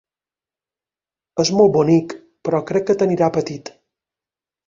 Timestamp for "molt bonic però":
1.59-2.63